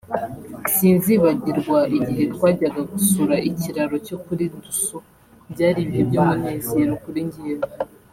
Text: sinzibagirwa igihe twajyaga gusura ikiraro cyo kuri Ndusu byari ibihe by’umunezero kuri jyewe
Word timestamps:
sinzibagirwa 0.73 1.79
igihe 1.97 2.23
twajyaga 2.33 2.81
gusura 2.91 3.35
ikiraro 3.49 3.95
cyo 4.07 4.17
kuri 4.25 4.43
Ndusu 4.53 4.97
byari 5.51 5.79
ibihe 5.85 6.03
by’umunezero 6.09 6.93
kuri 7.05 7.21
jyewe 7.33 7.67